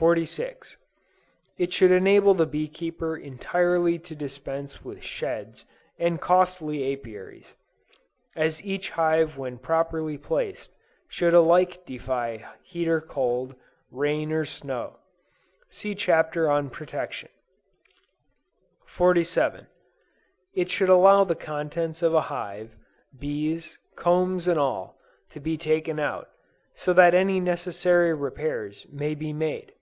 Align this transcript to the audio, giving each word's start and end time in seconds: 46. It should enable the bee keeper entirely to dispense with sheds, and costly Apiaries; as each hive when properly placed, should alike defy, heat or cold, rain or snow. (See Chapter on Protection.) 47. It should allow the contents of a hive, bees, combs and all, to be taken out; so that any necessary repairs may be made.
46. 0.00 0.78
It 1.58 1.74
should 1.74 1.90
enable 1.90 2.32
the 2.32 2.46
bee 2.46 2.68
keeper 2.68 3.18
entirely 3.18 3.98
to 3.98 4.14
dispense 4.14 4.82
with 4.82 5.02
sheds, 5.02 5.66
and 5.98 6.18
costly 6.18 6.90
Apiaries; 6.90 7.54
as 8.34 8.64
each 8.64 8.88
hive 8.92 9.36
when 9.36 9.58
properly 9.58 10.16
placed, 10.16 10.72
should 11.06 11.34
alike 11.34 11.84
defy, 11.84 12.46
heat 12.62 12.88
or 12.88 13.02
cold, 13.02 13.54
rain 13.90 14.32
or 14.32 14.46
snow. 14.46 14.96
(See 15.68 15.94
Chapter 15.94 16.50
on 16.50 16.70
Protection.) 16.70 17.28
47. 18.86 19.66
It 20.54 20.70
should 20.70 20.88
allow 20.88 21.24
the 21.24 21.34
contents 21.36 22.00
of 22.00 22.14
a 22.14 22.22
hive, 22.32 22.74
bees, 23.18 23.78
combs 23.96 24.48
and 24.48 24.58
all, 24.58 24.98
to 25.28 25.40
be 25.40 25.58
taken 25.58 25.98
out; 26.00 26.30
so 26.74 26.94
that 26.94 27.14
any 27.14 27.38
necessary 27.38 28.14
repairs 28.14 28.86
may 28.90 29.14
be 29.14 29.34
made. 29.34 29.74